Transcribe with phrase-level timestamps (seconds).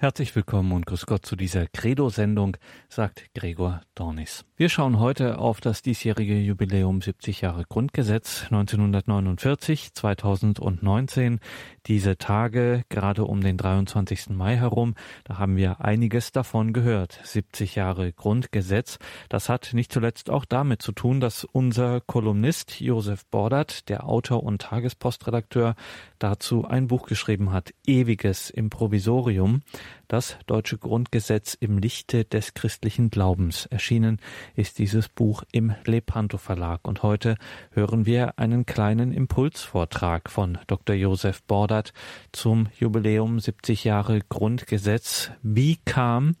[0.00, 2.56] Herzlich willkommen und grüß Gott zu dieser Credo-Sendung,
[2.88, 4.46] sagt Gregor Dornis.
[4.56, 11.38] Wir schauen heute auf das diesjährige Jubiläum 70 Jahre Grundgesetz 1949, 2019.
[11.84, 14.30] Diese Tage, gerade um den 23.
[14.30, 14.94] Mai herum,
[15.24, 17.20] da haben wir einiges davon gehört.
[17.22, 18.98] 70 Jahre Grundgesetz.
[19.28, 24.44] Das hat nicht zuletzt auch damit zu tun, dass unser Kolumnist Josef Bordert, der Autor
[24.44, 25.74] und Tagespostredakteur,
[26.20, 29.62] dazu ein Buch geschrieben hat, Ewiges Improvisorium.
[30.06, 33.66] Das deutsche Grundgesetz im Lichte des christlichen Glaubens.
[33.66, 34.18] Erschienen
[34.54, 36.86] ist dieses Buch im Lepanto Verlag.
[36.86, 37.36] Und heute
[37.72, 40.96] hören wir einen kleinen Impulsvortrag von Dr.
[40.96, 41.92] Josef Bordert
[42.32, 45.30] zum Jubiläum 70 Jahre Grundgesetz.
[45.42, 46.36] Wie kam,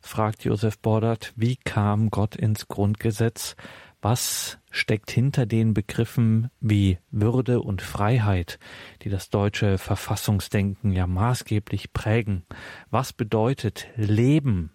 [0.00, 3.56] fragt Josef Bordert, wie kam Gott ins Grundgesetz?
[4.04, 8.58] Was steckt hinter den Begriffen wie Würde und Freiheit,
[9.00, 12.44] die das deutsche Verfassungsdenken ja maßgeblich prägen?
[12.90, 14.72] Was bedeutet Leben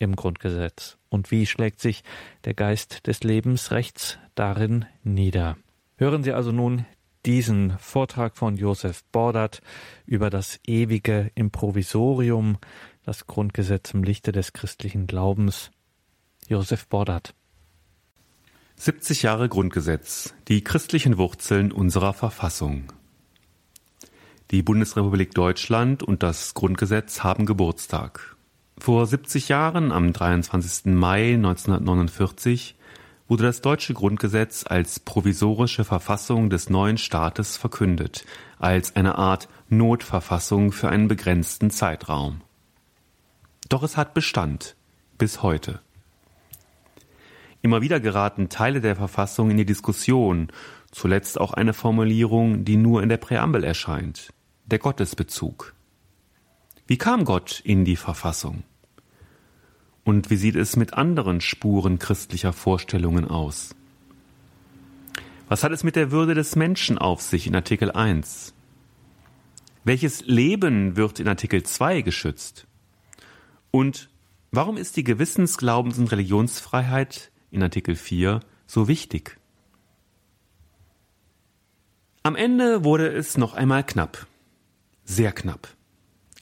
[0.00, 0.98] im Grundgesetz?
[1.08, 2.02] Und wie schlägt sich
[2.46, 5.56] der Geist des Lebensrechts darin nieder?
[5.96, 6.84] Hören Sie also nun
[7.24, 9.60] diesen Vortrag von Josef Bordert
[10.04, 12.58] über das ewige Improvisorium,
[13.04, 15.70] das Grundgesetz im Lichte des christlichen Glaubens.
[16.48, 17.36] Josef Bordert.
[18.76, 22.92] 70 Jahre Grundgesetz, die christlichen Wurzeln unserer Verfassung.
[24.50, 28.36] Die Bundesrepublik Deutschland und das Grundgesetz haben Geburtstag.
[28.76, 30.92] Vor 70 Jahren, am 23.
[30.92, 32.74] Mai 1949,
[33.26, 38.26] wurde das deutsche Grundgesetz als provisorische Verfassung des neuen Staates verkündet,
[38.58, 42.42] als eine Art Notverfassung für einen begrenzten Zeitraum.
[43.70, 44.76] Doch es hat Bestand
[45.16, 45.80] bis heute.
[47.64, 50.48] Immer wieder geraten Teile der Verfassung in die Diskussion,
[50.90, 54.34] zuletzt auch eine Formulierung, die nur in der Präambel erscheint,
[54.66, 55.72] der Gottesbezug.
[56.86, 58.64] Wie kam Gott in die Verfassung?
[60.04, 63.74] Und wie sieht es mit anderen Spuren christlicher Vorstellungen aus?
[65.48, 68.52] Was hat es mit der Würde des Menschen auf sich in Artikel 1?
[69.84, 72.66] Welches Leben wird in Artikel 2 geschützt?
[73.70, 74.10] Und
[74.50, 79.38] warum ist die Gewissens-, Glaubens- und Religionsfreiheit in Artikel 4 so wichtig?
[82.22, 84.26] Am Ende wurde es noch einmal knapp.
[85.04, 85.68] Sehr knapp.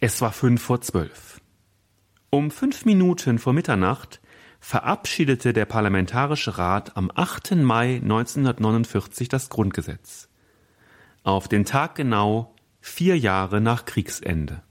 [0.00, 1.40] Es war fünf vor zwölf.
[2.30, 4.20] Um fünf Minuten vor Mitternacht
[4.60, 7.56] verabschiedete der Parlamentarische Rat am 8.
[7.56, 10.28] Mai 1949 das Grundgesetz.
[11.24, 14.62] Auf den Tag genau vier Jahre nach Kriegsende.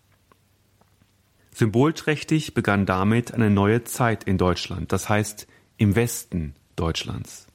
[1.53, 5.47] Symbolträchtig begann damit eine neue Zeit in Deutschland, das heißt
[5.81, 7.47] im Westen Deutschlands.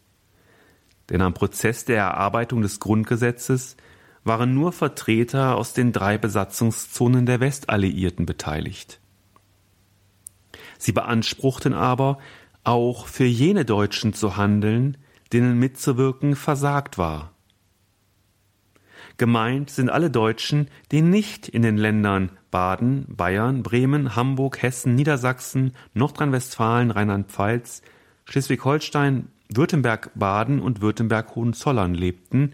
[1.10, 3.76] Denn am Prozess der Erarbeitung des Grundgesetzes
[4.24, 8.98] waren nur Vertreter aus den drei Besatzungszonen der Westalliierten beteiligt.
[10.76, 12.18] Sie beanspruchten aber,
[12.64, 14.96] auch für jene Deutschen zu handeln,
[15.32, 17.30] denen mitzuwirken versagt war.
[19.18, 25.74] Gemeint sind alle Deutschen, die nicht in den Ländern Baden, Bayern, Bremen, Hamburg, Hessen, Niedersachsen,
[25.94, 27.82] Nordrhein-Westfalen, Rheinland-Pfalz,
[28.26, 32.52] Schleswig-Holstein, Württemberg, Baden und Württemberg-Hohenzollern lebten,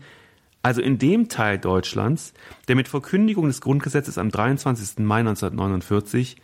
[0.63, 2.35] also in dem Teil Deutschlands,
[2.69, 4.99] der mit Verkündigung des Grundgesetzes am 23.
[4.99, 6.37] Mai 1949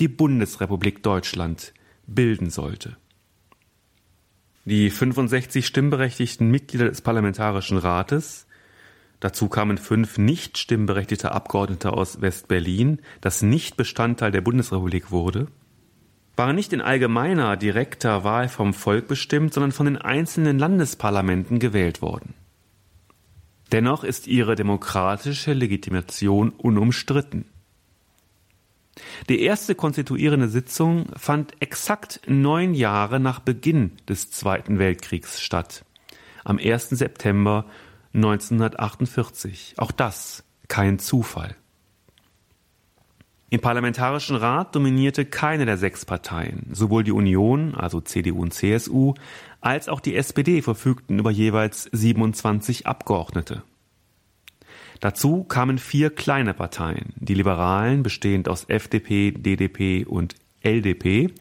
[0.00, 1.72] die Bundesrepublik Deutschland
[2.06, 2.96] bilden sollte.
[4.64, 8.46] Die 65 stimmberechtigten Mitglieder des Parlamentarischen Rates,
[9.20, 15.48] dazu kamen fünf nicht stimmberechtigte Abgeordnete aus West-Berlin, das nicht Bestandteil der Bundesrepublik wurde,
[16.40, 22.00] waren nicht in allgemeiner, direkter Wahl vom Volk bestimmt, sondern von den einzelnen Landesparlamenten gewählt
[22.00, 22.32] worden.
[23.72, 27.44] Dennoch ist ihre demokratische Legitimation unumstritten.
[29.28, 35.84] Die erste konstituierende Sitzung fand exakt neun Jahre nach Beginn des Zweiten Weltkriegs statt,
[36.42, 36.88] am 1.
[36.88, 37.66] September
[38.14, 39.74] 1948.
[39.76, 41.54] Auch das kein Zufall.
[43.52, 46.68] Im Parlamentarischen Rat dominierte keine der sechs Parteien.
[46.70, 49.14] Sowohl die Union, also CDU und CSU,
[49.60, 53.64] als auch die SPD verfügten über jeweils 27 Abgeordnete.
[55.00, 61.32] Dazu kamen vier kleine Parteien, die Liberalen, bestehend aus FDP, DDP und LDP,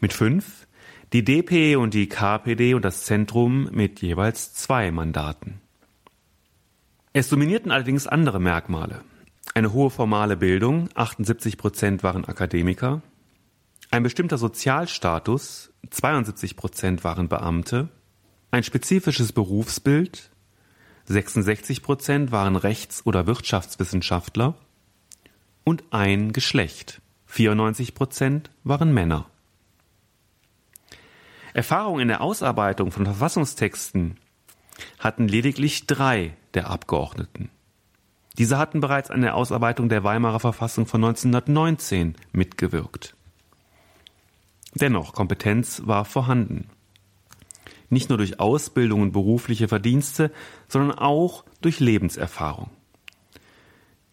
[0.00, 0.66] mit fünf,
[1.14, 5.62] die DP und die KPD und das Zentrum mit jeweils zwei Mandaten.
[7.14, 9.00] Es dominierten allerdings andere Merkmale
[9.54, 13.02] eine hohe formale Bildung, 78 Prozent waren Akademiker,
[13.90, 17.88] ein bestimmter Sozialstatus, 72 Prozent waren Beamte,
[18.50, 20.30] ein spezifisches Berufsbild,
[21.06, 24.54] 66 Prozent waren Rechts- oder Wirtschaftswissenschaftler
[25.64, 29.26] und ein Geschlecht, 94 Prozent waren Männer.
[31.54, 34.18] Erfahrung in der Ausarbeitung von Verfassungstexten
[34.98, 37.50] hatten lediglich drei der Abgeordneten.
[38.38, 43.16] Diese hatten bereits an der Ausarbeitung der Weimarer Verfassung von 1919 mitgewirkt.
[44.74, 46.68] Dennoch, Kompetenz war vorhanden.
[47.90, 50.30] Nicht nur durch Ausbildung und berufliche Verdienste,
[50.68, 52.70] sondern auch durch Lebenserfahrung.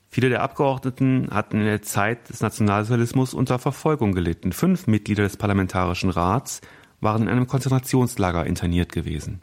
[0.10, 4.54] Viele der Abgeordneten hatten in der Zeit des Nationalsozialismus unter Verfolgung gelitten.
[4.54, 6.62] Fünf Mitglieder des Parlamentarischen Rats
[7.02, 9.42] waren in einem Konzentrationslager interniert gewesen.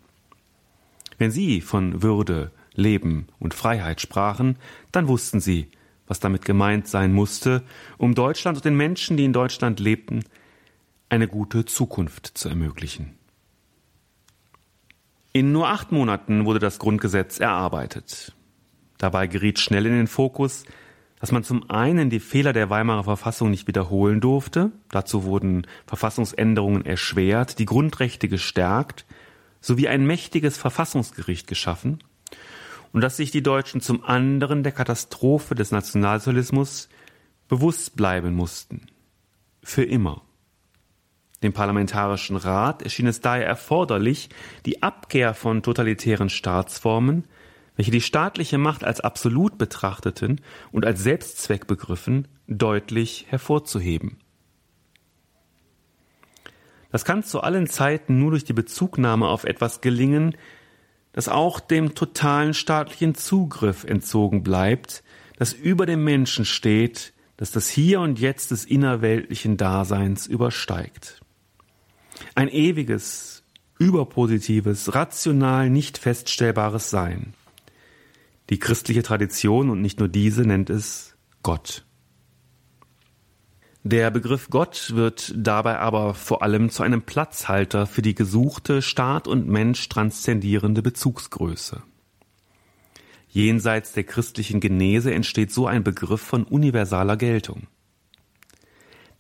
[1.19, 4.59] Wenn sie von Würde, Leben und Freiheit sprachen,
[4.91, 5.71] dann wussten sie,
[6.07, 7.63] was damit gemeint sein musste,
[7.99, 10.25] um Deutschland und den Menschen, die in Deutschland lebten,
[11.09, 13.15] eine gute Zukunft zu ermöglichen.
[15.33, 18.35] In nur acht Monaten wurde das Grundgesetz erarbeitet.
[18.99, 20.65] Dabei geriet schnell in den Fokus,
[21.19, 26.85] dass man zum einen die Fehler der Weimarer Verfassung nicht wiederholen durfte, dazu wurden Verfassungsänderungen
[26.85, 29.07] erschwert, die Grundrechte gestärkt,
[29.61, 32.01] sowie ein mächtiges Verfassungsgericht geschaffen,
[32.93, 36.89] und dass sich die Deutschen zum anderen der Katastrophe des Nationalsozialismus
[37.49, 38.87] bewusst bleiben mussten.
[39.63, 40.23] Für immer.
[41.43, 44.29] Dem Parlamentarischen Rat erschien es daher erforderlich,
[44.65, 47.25] die Abkehr von totalitären Staatsformen,
[47.77, 50.41] welche die staatliche Macht als absolut betrachteten
[50.71, 54.19] und als Selbstzweck begriffen, deutlich hervorzuheben.
[56.93, 60.37] Das kann zu allen Zeiten nur durch die Bezugnahme auf etwas gelingen,
[61.13, 65.03] das auch dem totalen staatlichen Zugriff entzogen bleibt,
[65.37, 71.21] das über dem Menschen steht, das das Hier und Jetzt des innerweltlichen Daseins übersteigt.
[72.35, 73.43] Ein ewiges,
[73.79, 77.35] überpositives, rational nicht feststellbares Sein.
[78.51, 81.85] Die christliche Tradition und nicht nur diese nennt es Gott.
[83.85, 89.27] Der Begriff Gott wird dabei aber vor allem zu einem Platzhalter für die gesuchte Staat
[89.27, 91.83] und Mensch transzendierende Bezugsgröße.
[93.29, 97.67] Jenseits der christlichen Genese entsteht so ein Begriff von universaler Geltung.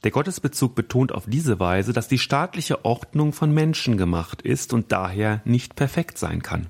[0.04, 4.92] Der Gottesbezug betont auf diese Weise, dass die staatliche Ordnung von Menschen gemacht ist und
[4.92, 6.68] daher nicht perfekt sein kann.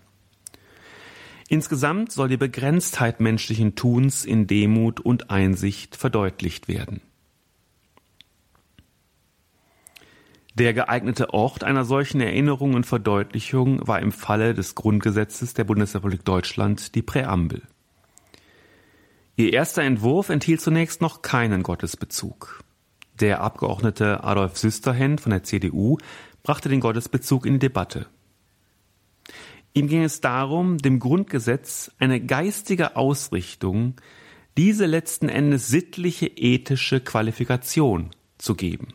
[1.48, 7.02] Insgesamt soll die Begrenztheit menschlichen Tuns in Demut und Einsicht verdeutlicht werden.
[10.54, 16.24] Der geeignete Ort einer solchen Erinnerung und Verdeutlichung war im Falle des Grundgesetzes der Bundesrepublik
[16.24, 17.62] Deutschland die Präambel.
[19.36, 22.62] Ihr erster Entwurf enthielt zunächst noch keinen Gottesbezug.
[23.18, 25.96] Der Abgeordnete Adolf Süsterhen von der CDU
[26.42, 28.06] brachte den Gottesbezug in die Debatte.
[29.72, 33.94] Ihm ging es darum, dem Grundgesetz eine geistige Ausrichtung,
[34.58, 38.88] diese letzten Endes sittliche ethische Qualifikation zu geben.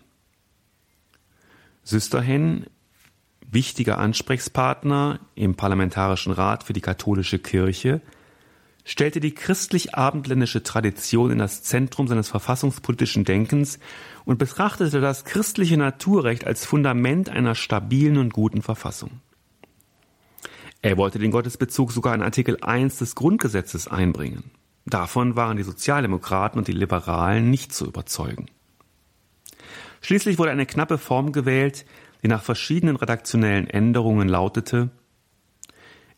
[1.87, 2.65] Süsterhen,
[3.49, 8.01] wichtiger Ansprechpartner im Parlamentarischen Rat für die katholische Kirche,
[8.83, 13.79] stellte die christlich-abendländische Tradition in das Zentrum seines verfassungspolitischen Denkens
[14.25, 19.21] und betrachtete das christliche Naturrecht als Fundament einer stabilen und guten Verfassung.
[20.81, 24.51] Er wollte den Gottesbezug sogar in Artikel 1 des Grundgesetzes einbringen.
[24.85, 28.47] Davon waren die Sozialdemokraten und die Liberalen nicht zu überzeugen.
[30.01, 31.85] Schließlich wurde eine knappe Form gewählt,
[32.23, 34.89] die nach verschiedenen redaktionellen Änderungen lautete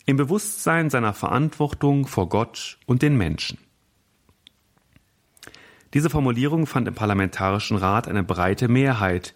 [0.05, 3.57] Im Bewusstsein seiner Verantwortung vor Gott und den Menschen.
[5.93, 9.33] Diese Formulierung fand im Parlamentarischen Rat eine breite Mehrheit,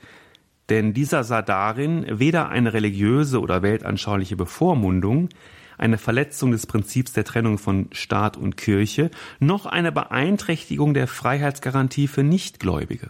[0.69, 5.29] denn dieser sah darin weder eine religiöse oder weltanschauliche Bevormundung,
[5.77, 9.09] eine Verletzung des Prinzips der Trennung von Staat und Kirche,
[9.39, 13.09] noch eine Beeinträchtigung der Freiheitsgarantie für Nichtgläubige.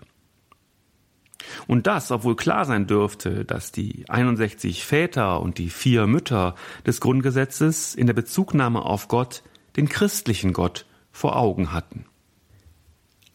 [1.68, 6.56] Und das, obwohl klar sein dürfte, dass die 61 Väter und die vier Mütter
[6.86, 9.44] des Grundgesetzes in der Bezugnahme auf Gott
[9.78, 12.06] den christlichen Gott vor Augen hatten.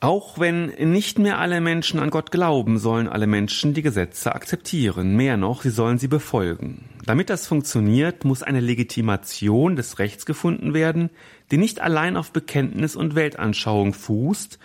[0.01, 5.17] Auch wenn nicht mehr alle Menschen an Gott glauben, sollen alle Menschen die Gesetze akzeptieren.
[5.17, 6.89] Mehr noch, sie sollen sie befolgen.
[7.05, 11.11] Damit das funktioniert, muss eine Legitimation des Rechts gefunden werden,
[11.51, 14.61] die nicht allein auf Bekenntnis und Weltanschauung fußt,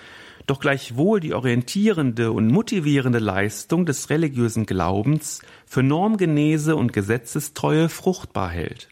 [0.45, 8.49] doch gleichwohl die orientierende und motivierende Leistung des religiösen Glaubens für Normgenese und Gesetzestreue fruchtbar
[8.49, 8.89] hält.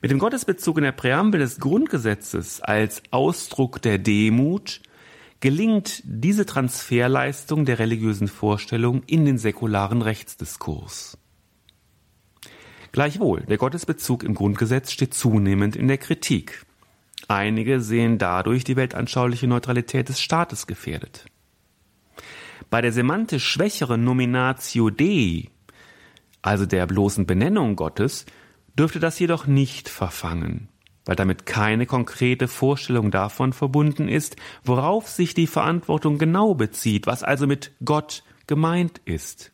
[0.00, 4.80] Mit dem Gottesbezug in der Präambel des Grundgesetzes als Ausdruck der Demut
[5.38, 11.18] gelingt diese Transferleistung der religiösen Vorstellung in den säkularen Rechtsdiskurs.
[12.92, 16.66] Gleichwohl, der Gottesbezug im Grundgesetz steht zunehmend in der Kritik.
[17.28, 21.26] Einige sehen dadurch die weltanschauliche Neutralität des Staates gefährdet.
[22.70, 25.50] Bei der semantisch schwächeren Nominatio Dei,
[26.40, 28.26] also der bloßen Benennung Gottes,
[28.78, 30.68] dürfte das jedoch nicht verfangen,
[31.04, 37.22] weil damit keine konkrete Vorstellung davon verbunden ist, worauf sich die Verantwortung genau bezieht, was
[37.22, 39.52] also mit Gott gemeint ist.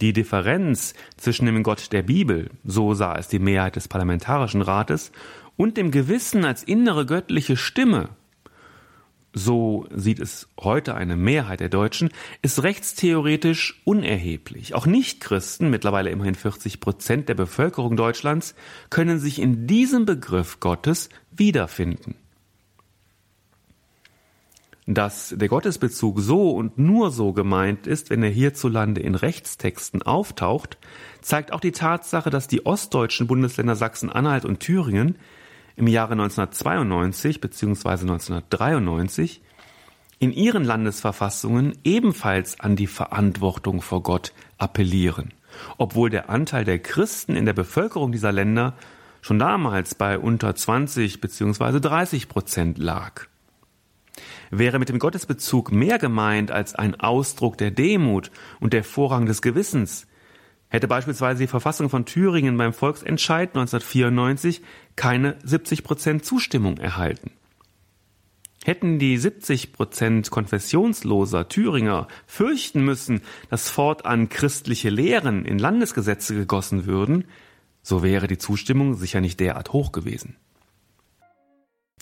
[0.00, 5.12] Die Differenz zwischen dem Gott der Bibel, so sah es die Mehrheit des Parlamentarischen Rates,
[5.56, 8.10] und dem Gewissen als innere göttliche Stimme,
[9.38, 12.08] so sieht es heute eine Mehrheit der Deutschen,
[12.40, 14.74] ist rechtstheoretisch unerheblich.
[14.74, 18.54] Auch Nichtchristen, mittlerweile immerhin 40 Prozent der Bevölkerung Deutschlands,
[18.88, 22.14] können sich in diesem Begriff Gottes wiederfinden.
[24.88, 30.78] Dass der Gottesbezug so und nur so gemeint ist, wenn er hierzulande in Rechtstexten auftaucht,
[31.20, 35.16] zeigt auch die Tatsache, dass die ostdeutschen Bundesländer Sachsen-Anhalt und Thüringen
[35.74, 37.88] im Jahre 1992 bzw.
[37.88, 39.42] 1993
[40.20, 45.34] in ihren Landesverfassungen ebenfalls an die Verantwortung vor Gott appellieren,
[45.78, 48.74] obwohl der Anteil der Christen in der Bevölkerung dieser Länder
[49.20, 51.80] schon damals bei unter 20 bzw.
[51.80, 53.26] 30 Prozent lag.
[54.50, 59.42] Wäre mit dem Gottesbezug mehr gemeint als ein Ausdruck der Demut und der Vorrang des
[59.42, 60.06] Gewissens,
[60.68, 64.62] hätte beispielsweise die Verfassung von Thüringen beim Volksentscheid 1994
[64.94, 67.30] keine 70 Prozent Zustimmung erhalten.
[68.64, 76.84] Hätten die 70 Prozent konfessionsloser Thüringer fürchten müssen, dass fortan christliche Lehren in Landesgesetze gegossen
[76.84, 77.26] würden,
[77.82, 80.34] so wäre die Zustimmung sicher nicht derart hoch gewesen.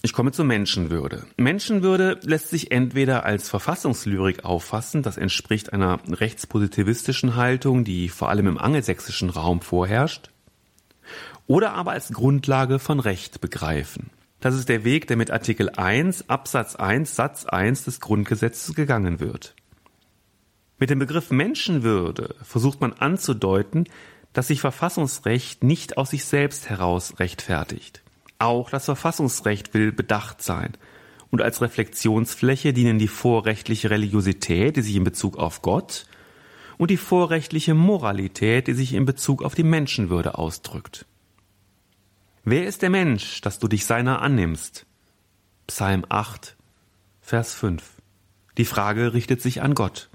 [0.04, 1.24] Ich komme zur Menschenwürde.
[1.38, 8.46] Menschenwürde lässt sich entweder als Verfassungslyrik auffassen, das entspricht einer rechtspositivistischen Haltung, die vor allem
[8.48, 10.28] im angelsächsischen Raum vorherrscht,
[11.46, 14.10] oder aber als Grundlage von Recht begreifen.
[14.40, 19.20] Das ist der Weg, der mit Artikel 1 Absatz 1 Satz 1 des Grundgesetzes gegangen
[19.20, 19.54] wird.
[20.76, 23.88] Mit dem Begriff Menschenwürde versucht man anzudeuten,
[24.34, 28.03] dass sich Verfassungsrecht nicht aus sich selbst heraus rechtfertigt.
[28.38, 30.76] Auch das Verfassungsrecht will bedacht sein.
[31.30, 36.06] Und als Reflexionsfläche dienen die vorrechtliche Religiosität, die sich in Bezug auf Gott,
[36.76, 41.06] und die vorrechtliche Moralität, die sich in Bezug auf die Menschenwürde ausdrückt.
[42.44, 44.86] Wer ist der Mensch, dass du dich seiner annimmst?
[45.66, 46.56] Psalm 8,
[47.20, 47.82] Vers 5.
[48.58, 50.10] Die Frage richtet sich an Gott.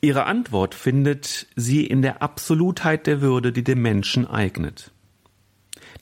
[0.00, 4.92] Ihre Antwort findet sie in der Absolutheit der Würde, die dem Menschen eignet.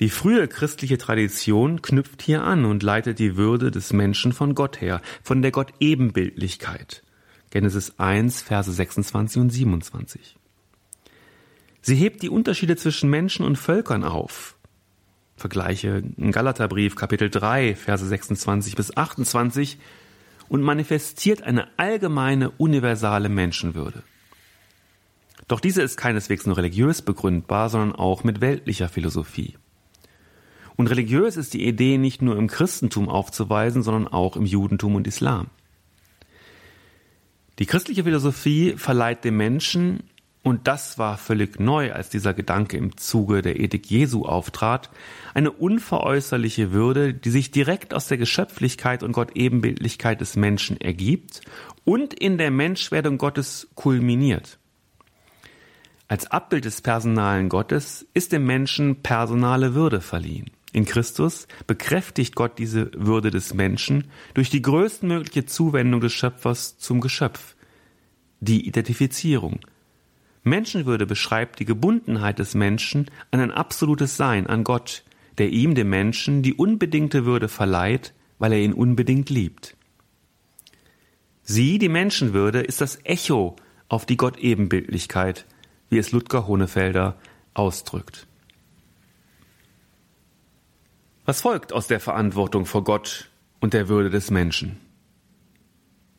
[0.01, 4.81] Die frühe christliche Tradition knüpft hier an und leitet die Würde des Menschen von Gott
[4.81, 7.03] her, von der Gott-Ebenbildlichkeit.
[7.51, 10.37] Genesis 1, Verse 26 und 27.
[11.81, 14.57] Sie hebt die Unterschiede zwischen Menschen und Völkern auf.
[15.37, 19.79] Vergleiche Galaterbrief Kapitel 3, Verse 26 bis 28
[20.49, 24.03] und manifestiert eine allgemeine, universale Menschenwürde.
[25.49, 29.57] Doch diese ist keineswegs nur religiös begründbar, sondern auch mit weltlicher Philosophie.
[30.77, 35.07] Und religiös ist die Idee nicht nur im Christentum aufzuweisen, sondern auch im Judentum und
[35.07, 35.49] Islam.
[37.59, 40.03] Die christliche Philosophie verleiht dem Menschen,
[40.43, 44.91] und das war völlig neu, als dieser Gedanke im Zuge der Ethik Jesu auftrat,
[45.35, 51.41] eine unveräußerliche Würde, die sich direkt aus der Geschöpflichkeit und Gottebenbildlichkeit des Menschen ergibt
[51.85, 54.59] und in der Menschwerdung Gottes kulminiert.
[56.07, 60.51] Als Abbild des personalen Gottes ist dem Menschen personale Würde verliehen.
[60.77, 67.01] In Christus bekräftigt Gott diese Würde des Menschen durch die größtmögliche Zuwendung des Schöpfers zum
[67.01, 67.57] Geschöpf,
[68.41, 69.61] die Identifizierung.
[70.43, 75.03] Menschenwürde beschreibt die Gebundenheit des Menschen an ein absolutes Sein, an Gott,
[75.39, 79.79] der ihm, dem Menschen, die unbedingte Würde verleiht, weil er ihn unbedingt liebt.
[81.43, 83.57] Sie, die Menschenwürde, ist das Echo
[83.89, 85.47] auf die Gottebenbildlichkeit,
[85.89, 87.17] wie es Ludger Hohnefelder
[87.55, 88.27] ausdrückt.
[91.27, 94.79] Was folgt aus der Verantwortung vor Gott und der Würde des Menschen?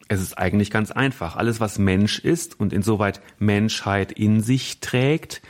[0.09, 1.37] Es ist eigentlich ganz einfach.
[1.37, 5.41] Alles, was Mensch ist und insoweit Menschheit in sich trägt,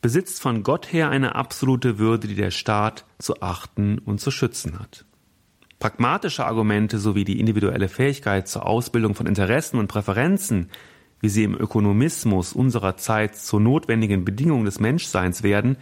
[0.00, 4.80] besitzt von Gott her eine absolute Würde, die der Staat zu achten und zu schützen
[4.80, 5.04] hat.
[5.78, 10.70] Pragmatische Argumente sowie die individuelle Fähigkeit zur Ausbildung von Interessen und Präferenzen,
[11.20, 15.76] wie sie im Ökonomismus unserer Zeit zur notwendigen Bedingung des Menschseins werden,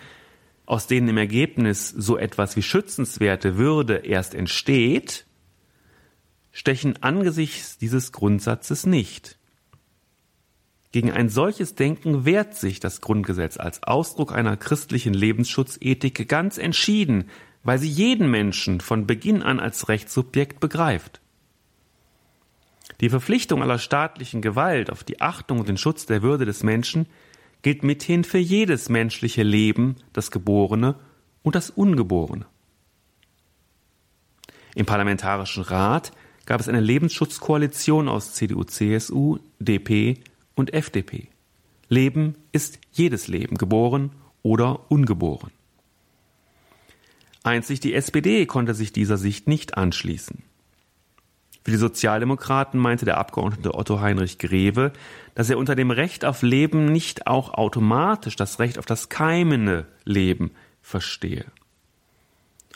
[0.70, 5.26] aus denen im Ergebnis so etwas wie schützenswerte Würde erst entsteht,
[6.52, 9.36] stechen angesichts dieses Grundsatzes nicht.
[10.92, 17.30] Gegen ein solches Denken wehrt sich das Grundgesetz als Ausdruck einer christlichen Lebensschutzethik ganz entschieden,
[17.64, 21.20] weil sie jeden Menschen von Beginn an als Rechtssubjekt begreift.
[23.00, 27.06] Die Verpflichtung aller staatlichen Gewalt auf die Achtung und den Schutz der Würde des Menschen
[27.62, 30.96] gilt mithin für jedes menschliche Leben, das Geborene
[31.42, 32.46] und das Ungeborene.
[34.74, 36.12] Im Parlamentarischen Rat
[36.46, 40.20] gab es eine Lebensschutzkoalition aus CDU, CSU, DP
[40.54, 41.28] und FDP.
[41.88, 44.12] Leben ist jedes Leben, geboren
[44.42, 45.50] oder ungeboren.
[47.42, 50.42] Einzig die SPD konnte sich dieser Sicht nicht anschließen.
[51.70, 54.92] Für die Sozialdemokraten meinte der Abgeordnete Otto Heinrich Greve,
[55.36, 59.86] dass er unter dem Recht auf Leben nicht auch automatisch das Recht auf das keimende
[60.02, 60.50] Leben
[60.82, 61.44] verstehe.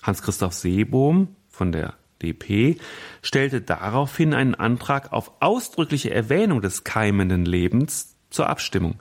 [0.04, 2.78] Hans-Christoph Seebohm von der DP
[3.20, 9.00] stellte daraufhin einen Antrag auf ausdrückliche Erwähnung des keimenden Lebens zur Abstimmung.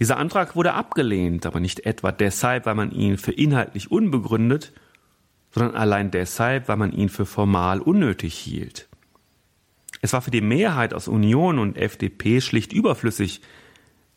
[0.00, 4.72] Dieser Antrag wurde abgelehnt, aber nicht etwa deshalb, weil man ihn für inhaltlich unbegründet,
[5.52, 8.88] sondern allein deshalb, weil man ihn für formal unnötig hielt.
[10.06, 13.40] Es war für die Mehrheit aus Union und FDP schlicht überflüssig,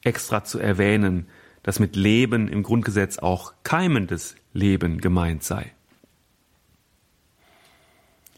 [0.04, 1.26] extra zu erwähnen,
[1.64, 5.74] dass mit Leben im Grundgesetz auch keimendes Leben gemeint sei.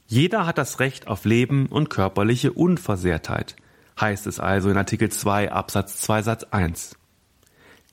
[0.08, 3.58] Jeder hat das Recht auf Leben und körperliche Unversehrtheit,
[4.00, 6.96] heißt es also in Artikel 2 Absatz 2 Satz 1.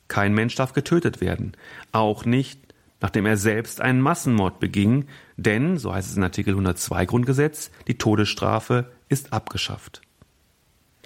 [0.07, 1.51] Kein Mensch darf getötet werden,
[1.91, 2.61] auch nicht,
[3.01, 7.97] nachdem er selbst einen Massenmord beging, denn, so heißt es in Artikel 102 Grundgesetz, die
[7.97, 10.01] Todesstrafe ist abgeschafft.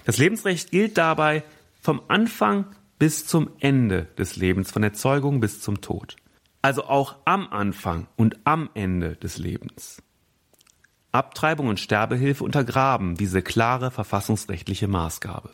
[0.04, 1.42] Das Lebensrecht gilt dabei
[1.80, 2.66] vom Anfang
[2.98, 6.16] bis zum Ende des Lebens, von der Zeugung bis zum Tod.
[6.62, 10.02] Also auch am Anfang und am Ende des Lebens.
[11.12, 15.50] Abtreibung und Sterbehilfe untergraben diese klare verfassungsrechtliche Maßgabe.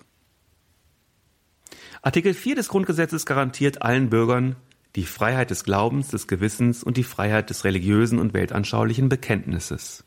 [2.03, 4.57] Artikel 4 des Grundgesetzes garantiert allen Bürgern
[4.97, 10.05] die Freiheit des Glaubens, des Gewissens und die Freiheit des religiösen und weltanschaulichen Bekenntnisses.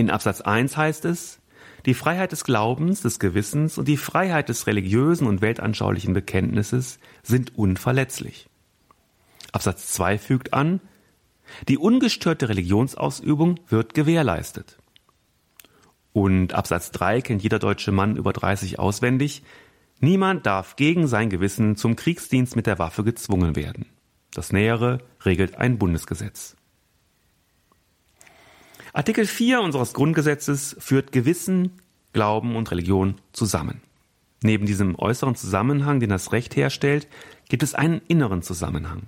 [0.00, 1.40] In Absatz 1 heißt es,
[1.84, 7.58] die Freiheit des Glaubens, des Gewissens und die Freiheit des religiösen und weltanschaulichen Bekenntnisses sind
[7.58, 8.48] unverletzlich.
[9.52, 10.80] Absatz 2 fügt an,
[11.68, 14.78] die ungestörte Religionsausübung wird gewährleistet.
[16.14, 19.42] Und Absatz 3 kennt jeder deutsche Mann über 30 auswendig.
[19.98, 23.84] Niemand darf gegen sein Gewissen zum Kriegsdienst mit der Waffe gezwungen werden.
[24.32, 26.56] Das Nähere regelt ein Bundesgesetz.
[28.92, 31.78] Artikel 4 unseres Grundgesetzes führt Gewissen,
[32.12, 33.80] Glauben und Religion zusammen.
[34.42, 37.06] Neben diesem äußeren Zusammenhang, den das Recht herstellt,
[37.48, 39.02] gibt es einen inneren Zusammenhang.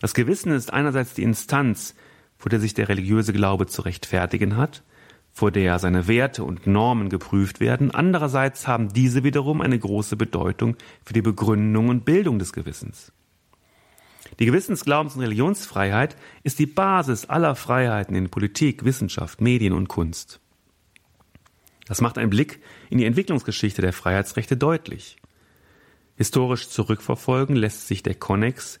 [0.00, 1.94] Das Gewissen ist einerseits die Instanz,
[2.36, 4.82] vor der sich der religiöse Glaube zu rechtfertigen hat,
[5.30, 10.76] vor der seine Werte und Normen geprüft werden, andererseits haben diese wiederum eine große Bedeutung
[11.04, 13.12] für die Begründung und Bildung des Gewissens.
[14.40, 19.88] Die Gewissens-, Glaubens- und Religionsfreiheit ist die Basis aller Freiheiten in Politik, Wissenschaft, Medien und
[19.88, 20.40] Kunst.
[21.86, 25.16] Das macht ein Blick in die Entwicklungsgeschichte der Freiheitsrechte deutlich.
[26.16, 28.80] Historisch zurückverfolgen lässt sich der Konnex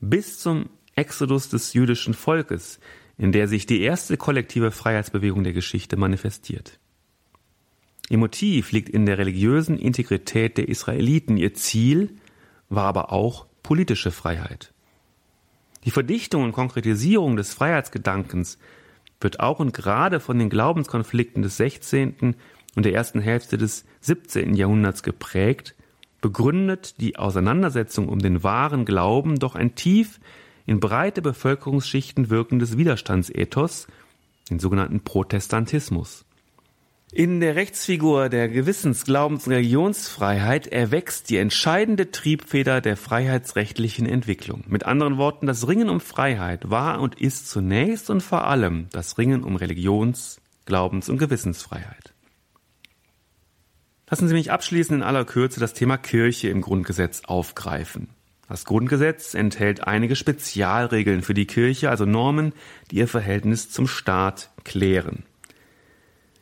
[0.00, 2.78] bis zum Exodus des jüdischen Volkes,
[3.16, 6.78] in der sich die erste kollektive Freiheitsbewegung der Geschichte manifestiert.
[8.10, 11.36] Ihr Motiv liegt in der religiösen Integrität der Israeliten.
[11.36, 12.16] Ihr Ziel
[12.68, 14.72] war aber auch politische Freiheit.
[15.84, 18.56] Die Verdichtung und Konkretisierung des Freiheitsgedankens
[19.20, 22.34] wird auch und gerade von den Glaubenskonflikten des 16.
[22.76, 24.54] und der ersten Hälfte des 17.
[24.54, 25.74] Jahrhunderts geprägt
[26.22, 30.18] begründet die Auseinandersetzung um den wahren Glauben doch ein tief
[30.64, 33.86] in breite Bevölkerungsschichten wirkendes Widerstandsethos,
[34.48, 36.24] den sogenannten Protestantismus.
[37.10, 44.64] In der Rechtsfigur der Gewissens-, Glaubens- und Religionsfreiheit erwächst die entscheidende Triebfeder der freiheitsrechtlichen Entwicklung.
[44.66, 49.16] Mit anderen Worten, das Ringen um Freiheit war und ist zunächst und vor allem das
[49.16, 52.12] Ringen um Religions-, Glaubens- und Gewissensfreiheit.
[54.10, 58.10] Lassen Sie mich abschließend in aller Kürze das Thema Kirche im Grundgesetz aufgreifen.
[58.48, 62.52] Das Grundgesetz enthält einige Spezialregeln für die Kirche, also Normen,
[62.90, 65.24] die ihr Verhältnis zum Staat klären.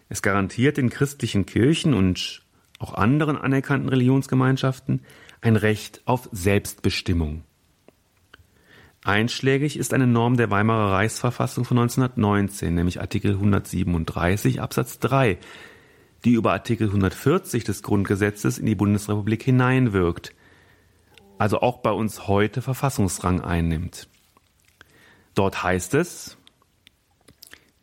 [0.09, 2.43] Es garantiert den christlichen Kirchen und
[2.79, 5.01] auch anderen anerkannten Religionsgemeinschaften
[5.41, 7.43] ein Recht auf Selbstbestimmung.
[9.05, 15.39] Einschlägig ist eine Norm der Weimarer Reichsverfassung von 1919, nämlich Artikel 137 Absatz 3,
[16.25, 20.35] die über Artikel 140 des Grundgesetzes in die Bundesrepublik hineinwirkt,
[21.39, 24.09] also auch bei uns heute Verfassungsrang einnimmt.
[25.35, 26.37] Dort heißt es,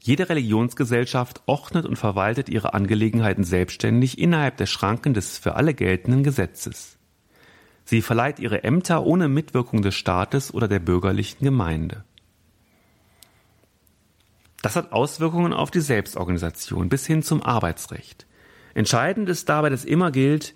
[0.05, 6.23] jede Religionsgesellschaft ordnet und verwaltet ihre Angelegenheiten selbstständig innerhalb der Schranken des für alle geltenden
[6.23, 6.97] Gesetzes.
[7.85, 12.03] Sie verleiht ihre Ämter ohne Mitwirkung des Staates oder der bürgerlichen Gemeinde.
[14.61, 18.27] Das hat Auswirkungen auf die Selbstorganisation bis hin zum Arbeitsrecht.
[18.73, 20.53] Entscheidend ist dabei, dass immer gilt,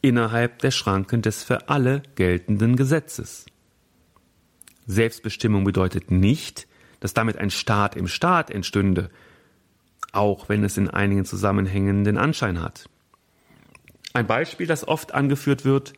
[0.00, 3.44] innerhalb der Schranken des für alle geltenden Gesetzes.
[4.86, 6.66] Selbstbestimmung bedeutet nicht,
[7.00, 9.10] dass damit ein Staat im Staat entstünde,
[10.12, 12.88] auch wenn es in einigen Zusammenhängen den Anschein hat.
[14.14, 15.92] Ein Beispiel, das oft angeführt wird,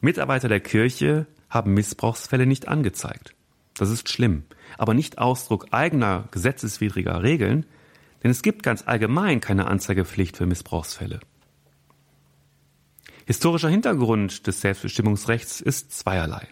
[0.00, 3.34] Mitarbeiter der Kirche haben Missbrauchsfälle nicht angezeigt.
[3.76, 4.44] Das ist schlimm,
[4.76, 7.66] aber nicht Ausdruck eigener gesetzeswidriger Regeln,
[8.22, 11.20] denn es gibt ganz allgemein keine Anzeigepflicht für Missbrauchsfälle.
[13.26, 16.48] Historischer Hintergrund des Selbstbestimmungsrechts ist zweierlei.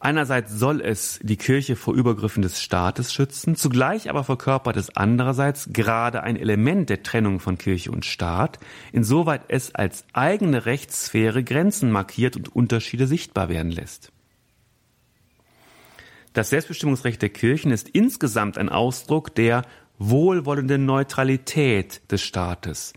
[0.00, 5.70] Einerseits soll es die Kirche vor Übergriffen des Staates schützen, zugleich aber verkörpert es andererseits
[5.72, 8.60] gerade ein Element der Trennung von Kirche und Staat,
[8.92, 14.12] insoweit es als eigene Rechtssphäre Grenzen markiert und Unterschiede sichtbar werden lässt.
[16.32, 19.62] Das Selbstbestimmungsrecht der Kirchen ist insgesamt ein Ausdruck der
[19.98, 22.92] wohlwollenden Neutralität des Staates,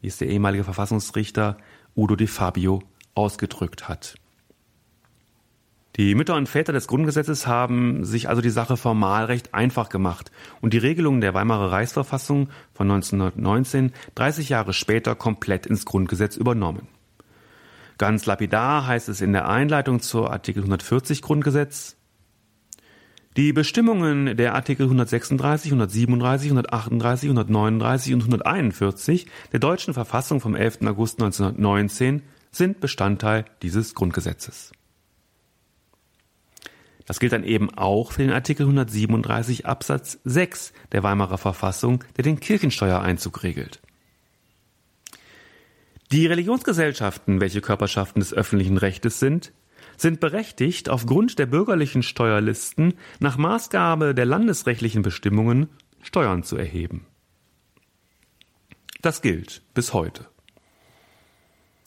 [0.00, 1.56] wie es der ehemalige Verfassungsrichter
[1.96, 2.84] Udo de Fabio
[3.16, 4.14] ausgedrückt hat.
[5.96, 10.30] Die Mütter und Väter des Grundgesetzes haben sich also die Sache formal recht einfach gemacht
[10.60, 16.86] und die Regelungen der Weimarer Reichsverfassung von 1919 30 Jahre später komplett ins Grundgesetz übernommen.
[17.96, 21.96] Ganz lapidar heißt es in der Einleitung zur Artikel 140 Grundgesetz,
[23.38, 30.78] die Bestimmungen der Artikel 136, 137, 138, 139 und 141 der deutschen Verfassung vom 11.
[30.86, 34.72] August 1919 sind Bestandteil dieses Grundgesetzes.
[37.06, 42.24] Das gilt dann eben auch für den Artikel 137 Absatz 6 der Weimarer Verfassung, der
[42.24, 43.80] den Kirchensteuereinzug regelt.
[46.12, 49.52] Die Religionsgesellschaften, welche Körperschaften des öffentlichen Rechtes sind,
[49.96, 55.68] sind berechtigt, aufgrund der bürgerlichen Steuerlisten nach Maßgabe der landesrechtlichen Bestimmungen
[56.02, 57.06] Steuern zu erheben.
[59.00, 60.26] Das gilt bis heute.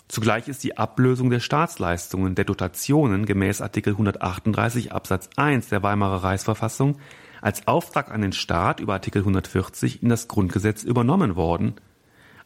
[0.09, 6.23] Zugleich ist die Ablösung der Staatsleistungen, der Dotationen gemäß Artikel 138 Absatz 1 der Weimarer
[6.23, 6.97] Reichsverfassung
[7.41, 11.75] als Auftrag an den Staat über Artikel 140 in das Grundgesetz übernommen worden,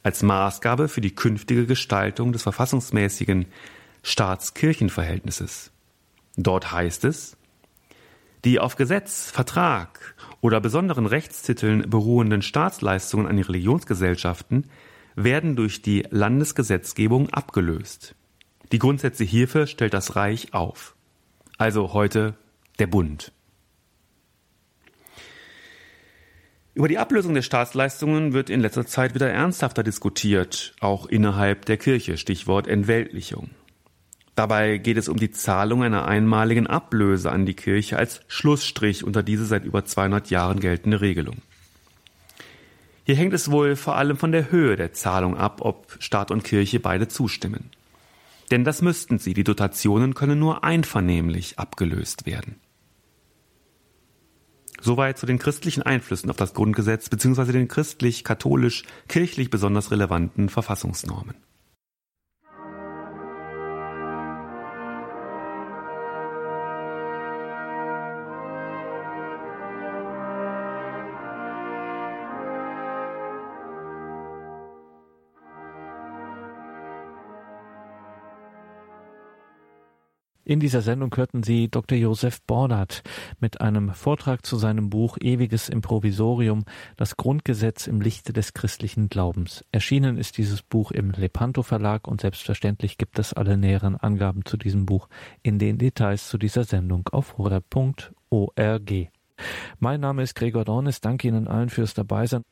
[0.04, 3.45] als Maßgabe für die künftige Gestaltung des verfassungsmäßigen
[4.04, 5.71] Staatskirchenverhältnisses.
[6.36, 7.38] Dort heißt es,
[8.43, 14.69] die auf Gesetz, Vertrag oder besonderen Rechtstiteln beruhenden Staatsleistungen an die Religionsgesellschaften
[15.15, 18.15] werden durch die Landesgesetzgebung abgelöst.
[18.71, 20.95] Die Grundsätze hierfür stellt das Reich auf.
[21.58, 22.36] Also heute
[22.80, 23.32] der Bund.
[26.76, 31.78] Über die Ablösung der Staatsleistungen wird in letzter Zeit wieder ernsthafter diskutiert, auch innerhalb der
[31.78, 33.52] Kirche, Stichwort Entweltlichung.
[34.34, 39.21] Dabei geht es um die Zahlung einer einmaligen Ablöse an die Kirche als Schlussstrich unter
[39.21, 41.38] diese seit über 200 Jahren geltende Regelung.
[43.06, 46.44] Hier hängt es wohl vor allem von der Höhe der Zahlung ab, ob Staat und
[46.44, 47.70] Kirche beide zustimmen.
[48.52, 52.60] Denn das müssten sie, die Dotationen können nur einvernehmlich abgelöst werden.
[54.82, 57.54] Soweit zu den christlichen Einflüssen auf das Grundgesetz bzw.
[57.54, 61.36] den christlich, katholisch, kirchlich besonders relevanten Verfassungsnormen.
[80.54, 81.98] In dieser Sendung hörten Sie Dr.
[81.98, 83.02] Josef Bordert
[83.39, 89.66] mit einem Vortrag zu seinem Buch Ewiges Improvisorium, das Grundgesetz im Lichte des christlichen Glaubens.
[89.72, 94.56] Erschienen ist dieses Buch im Lepanto Verlag und selbstverständlich gibt es alle näheren Angaben zu
[94.56, 95.10] diesem Buch
[95.42, 98.92] in den Details zu dieser Sendung auf horeb.org.
[99.80, 101.02] Mein Name ist Gregor Dornis.
[101.02, 102.44] Danke Ihnen allen fürs Dabeisein.